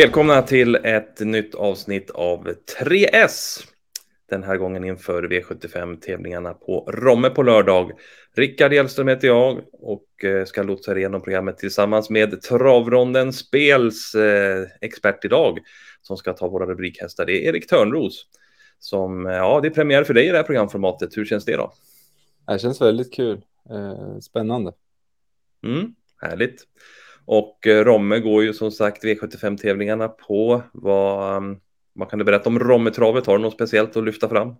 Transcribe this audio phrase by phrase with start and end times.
[0.00, 3.64] Välkomna till ett nytt avsnitt av 3S.
[4.30, 7.92] Den här gången inför V75-tävlingarna på Romme på lördag.
[8.36, 14.66] Rickard Hjellström heter jag och eh, ska lotsa igenom programmet tillsammans med Travronden Spels eh,
[14.80, 15.58] expert idag
[16.02, 17.26] som ska ta våra rubrikhästar.
[17.26, 18.26] Det är Erik Törnros
[18.78, 21.16] som, eh, ja, det är premiär för dig i det här programformatet.
[21.16, 21.72] Hur känns det då?
[22.46, 23.40] Det känns väldigt kul.
[24.20, 24.72] Spännande.
[25.66, 26.66] Mm, härligt.
[27.24, 30.62] Och eh, Romme går ju som sagt V75-tävlingarna på.
[30.72, 31.60] Vad, mm,
[31.92, 33.26] vad kan du berätta om Rommetravet?
[33.26, 34.54] Har du något speciellt att lyfta fram?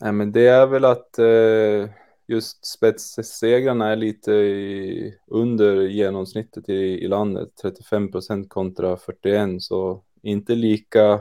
[0.00, 1.90] Nej, men det är väl att eh,
[2.28, 7.48] just spetssegrarna är lite i, under genomsnittet i, i landet.
[7.62, 11.20] 35 procent kontra 41, så inte lika,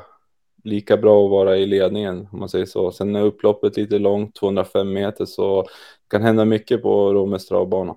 [0.64, 2.92] lika bra att vara i ledningen om man säger så.
[2.92, 5.70] Sen är upploppet lite långt, 205 meter, så det
[6.08, 7.96] kan hända mycket på Rommes travbana.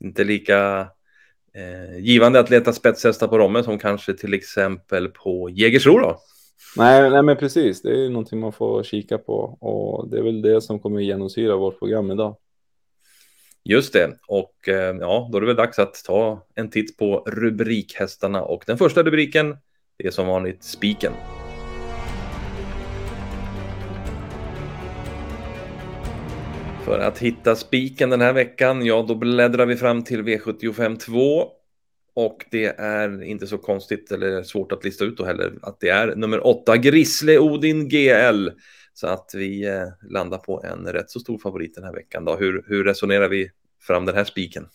[0.00, 0.88] Inte lika
[1.54, 6.18] eh, givande att leta spetshästar på Romme som kanske till exempel på Jägersro då?
[6.76, 7.82] Nej, nej, men precis.
[7.82, 11.56] Det är någonting man får kika på och det är väl det som kommer genomsyra
[11.56, 12.36] vårt program idag.
[13.64, 17.24] Just det, och eh, ja, då är det väl dags att ta en titt på
[17.26, 19.56] rubrikhästarna och den första rubriken
[19.96, 21.12] det är som vanligt spiken.
[26.84, 31.48] För att hitta spiken den här veckan, ja då bläddrar vi fram till V75 2.
[32.14, 35.88] Och det är inte så konstigt eller svårt att lista ut då heller att det
[35.88, 38.48] är nummer 8 Grisle Odin GL.
[38.94, 42.24] Så att vi eh, landar på en rätt så stor favorit den här veckan.
[42.24, 42.36] Då.
[42.36, 44.66] Hur, hur resonerar vi fram den här spiken?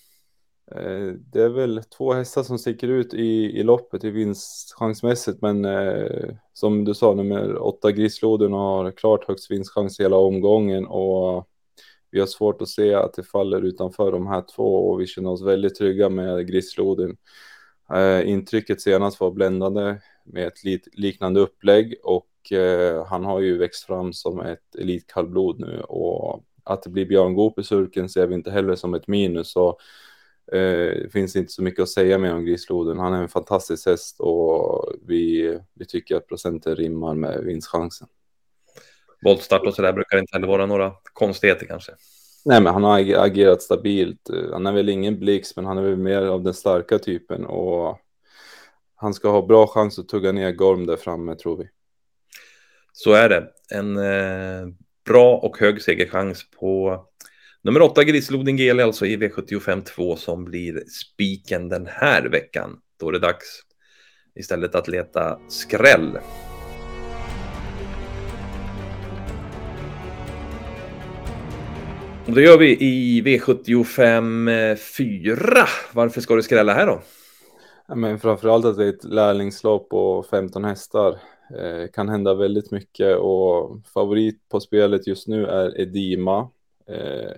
[0.72, 5.66] Eh, det är väl två hästar som sticker ut i, i loppet i vinstchansmässigt, men
[5.66, 11.48] eh, som du sa, nummer åtta Grisloden har klart högst vinstchans hela omgången och
[12.18, 15.30] vi har svårt att se att det faller utanför de här två och vi känner
[15.30, 17.18] oss väldigt trygga med Grislodin.
[17.94, 19.96] Eh, intrycket senast var bländande
[20.26, 25.60] med ett lit, liknande upplägg och eh, han har ju växt fram som ett elitkallblod
[25.60, 29.08] nu och att det blir Björn Goop i surken ser vi inte heller som ett
[29.08, 29.52] minus.
[29.52, 29.70] Så,
[30.52, 30.58] eh,
[31.04, 33.00] det finns inte så mycket att säga mer om Grisloden.
[33.00, 38.08] Han är en fantastisk häst och vi, vi tycker att procenten rimmar med vinstchansen
[39.24, 41.92] voltstart och så där brukar inte heller vara några konstigheter kanske.
[42.46, 44.30] Nej, men han har agerat stabilt.
[44.52, 48.00] Han är väl ingen blixt, men han är väl mer av den starka typen och
[48.96, 51.70] han ska ha bra chans att tugga ner Gorm där framme tror vi.
[52.92, 53.48] Så är det.
[53.70, 54.68] En eh,
[55.06, 57.06] bra och hög segerchans på
[57.62, 62.80] nummer 8 Grislodin GL alltså i V75 2 som blir spiken den här veckan.
[63.00, 63.62] Då är det dags
[64.36, 66.18] istället att leta skräll.
[72.28, 75.68] Och det gör vi i V75 4.
[75.94, 77.02] Varför ska du skrälla här då?
[77.88, 81.20] Ja, men framförallt att det är ett lärlingslopp och 15 hästar.
[81.60, 86.50] Eh, kan hända väldigt mycket och favorit på spelet just nu är Edima.
[86.88, 87.32] Eh,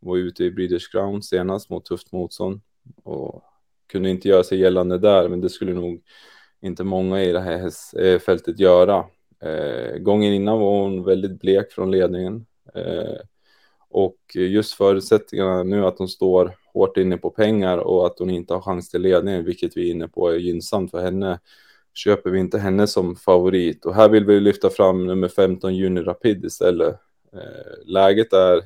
[0.00, 2.60] var ute i Breeders Crown senast mot tufft motstånd
[3.04, 3.44] och
[3.86, 6.02] kunde inte göra sig gällande där, men det skulle nog
[6.60, 7.70] inte många i det här
[8.00, 9.04] eh, fältet göra.
[9.40, 12.46] Eh, gången innan var hon väldigt blek från ledningen.
[12.74, 13.16] Eh,
[13.96, 18.54] och just förutsättningarna nu att hon står hårt inne på pengar och att hon inte
[18.54, 21.40] har chans till ledning, vilket vi är inne på är gynnsamt för henne,
[21.94, 23.86] köper vi inte henne som favorit.
[23.86, 26.96] Och här vill vi lyfta fram nummer 15 Juni Rapid istället.
[27.32, 28.64] Eh, läget är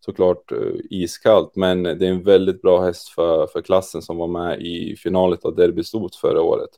[0.00, 0.58] såklart eh,
[0.90, 4.96] iskallt, men det är en väldigt bra häst för, för klassen som var med i
[4.96, 6.70] finalet av Derbystort förra året.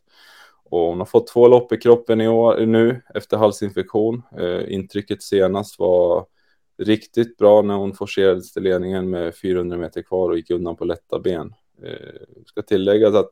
[0.64, 4.22] Och hon har fått två lopp i kroppen i år nu efter halsinfektion.
[4.38, 6.26] Eh, intrycket senast var
[6.78, 10.84] riktigt bra när hon forcerades till ledningen med 400 meter kvar och gick undan på
[10.84, 11.54] lätta ben.
[11.82, 13.30] Eh, ska tilläggas att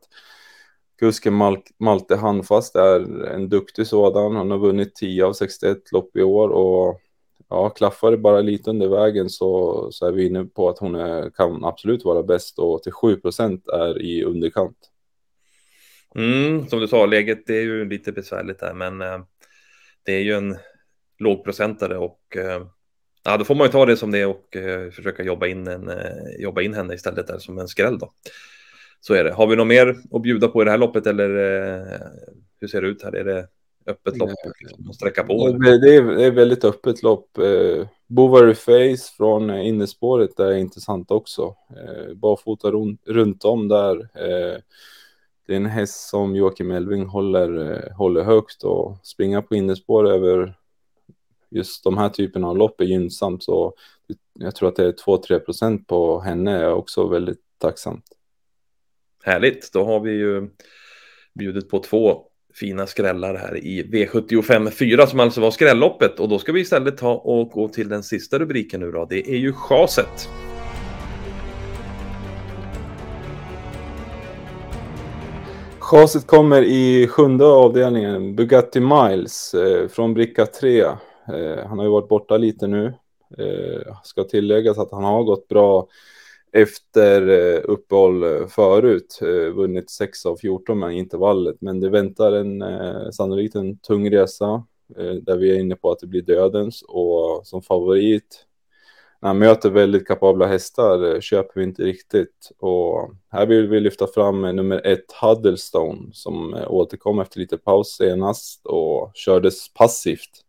[0.99, 4.35] kusken Mal Malte Handfast är en duktig sådan.
[4.35, 7.01] Han har vunnit 10 av 61 lopp i år och
[7.49, 10.95] ja, klaffar det bara lite under vägen så, så är vi inne på att hon
[10.95, 14.77] är, kan absolut vara bäst och till 7 procent är i underkant.
[16.15, 19.19] Mm, som du sa, läget är ju lite besvärligt där, men eh,
[20.03, 20.57] det är ju en
[21.19, 22.67] lågprocentare och eh,
[23.23, 25.67] Ja, då får man ju ta det som det är och eh, försöka jobba in,
[25.67, 28.11] en, eh, jobba in henne istället där som en skräll då.
[29.01, 29.33] Så är det.
[29.33, 31.99] Har vi något mer att bjuda på i det här loppet eller eh,
[32.59, 33.15] hur ser det ut här?
[33.15, 33.47] Är det
[33.87, 34.29] öppet lopp
[34.59, 35.49] liksom, att sträcka på?
[35.49, 37.37] Det, det, är, det är väldigt öppet lopp.
[37.37, 41.55] Eh, Bovary Face från eh, innespåret är intressant också.
[41.69, 43.95] Eh, barfota runt, runt om där.
[43.99, 44.57] Eh,
[45.47, 50.11] det är en häst som Joakim Elving håller, eh, håller högt och springa på innespår
[50.11, 50.55] över
[51.53, 53.43] just de här typerna av lopp är gynnsamt.
[53.43, 53.73] Så
[54.39, 58.05] jag tror att det är 2-3 procent på henne är också väldigt tacksamt.
[59.23, 60.49] Härligt, då har vi ju
[61.33, 62.23] bjudit på två
[62.53, 66.97] fina skrällar här i V75 4 som alltså var skrälloppet och då ska vi istället
[66.97, 69.05] ta och gå till den sista rubriken nu då.
[69.05, 70.29] Det är ju chaset.
[75.79, 80.85] Chaset kommer i sjunde avdelningen, Bugatti Miles eh, från bricka 3.
[81.27, 82.93] Eh, han har ju varit borta lite nu.
[83.37, 85.87] Eh, ska tilläggas att han har gått bra
[86.51, 89.19] efter eh, uppehåll eh, förut.
[89.21, 94.11] Eh, vunnit 6 av 14 med intervallet, men det väntar en eh, sannolikt en tung
[94.11, 94.63] resa
[95.21, 98.45] där vi är inne på att det blir dödens och som favorit
[99.23, 102.51] när han möter väldigt kapabla hästar köper vi inte riktigt.
[102.59, 108.65] Och här vill vi lyfta fram nummer ett Huddlestone som återkom efter lite paus senast
[108.65, 110.42] och kördes passivt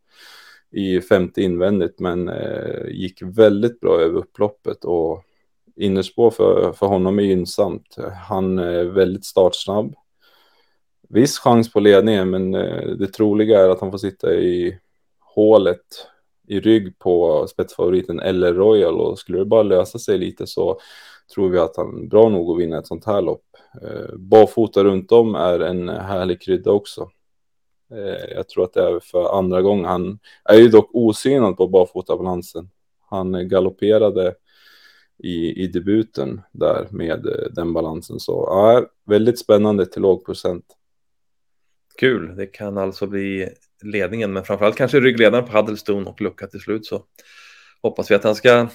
[0.75, 5.25] i femte invändigt men eh, gick väldigt bra över upploppet och
[5.77, 7.97] innerspår för, för honom är gynnsamt.
[8.29, 9.95] Han är väldigt startsnabb.
[11.09, 14.79] Viss chans på ledningen men eh, det troliga är att han får sitta i
[15.21, 16.09] hålet
[16.49, 20.81] i rygg på spetsfavoriten eller Royal och skulle det bara lösa sig lite så
[21.35, 23.45] tror vi att han är bra nog att vinna ett sånt här lopp.
[23.83, 27.11] Eh, barfota runt om är en härlig krydda också.
[27.91, 29.85] Eh, jag tror att det är för andra gången.
[29.85, 32.71] Han är ju dock osynad på barfotabalansen.
[33.11, 34.35] Han galopperade
[35.19, 38.21] i, i debuten där med eh, den balansen.
[38.21, 40.65] Så ja, väldigt spännande till låg procent.
[41.99, 43.49] Kul, det kan alltså bli
[43.83, 47.05] ledningen, men framförallt kanske ryggledaren på Huddlestone och lucka till slut så
[47.83, 48.69] hoppas vi att han ska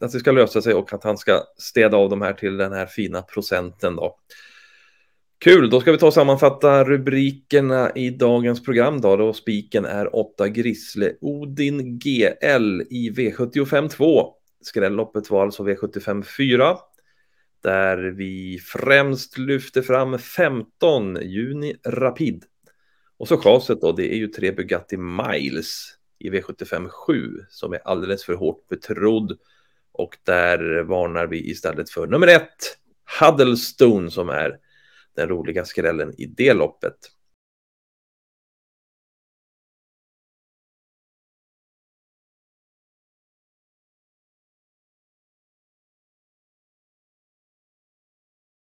[0.00, 2.72] att det ska lösa sig och att han ska städa av de här till den
[2.72, 4.16] här fina procenten då.
[5.38, 9.16] Kul, då ska vi ta och sammanfatta rubrikerna i dagens program då.
[9.16, 14.34] då spiken är 8 Grisle Odin GL i V75 2.
[14.60, 16.76] Skrälloppet var alltså V75 4.
[17.62, 22.44] Där vi främst lyfter fram 15 juni Rapid.
[23.18, 27.80] Och så chaset då, det är ju tre Bugatti Miles i V75 7 som är
[27.84, 29.38] alldeles för hårt betrodd.
[29.92, 32.78] Och där varnar vi istället för nummer ett,
[33.20, 34.58] Huddlestone som är
[35.16, 36.96] den roliga skrällen i det loppet.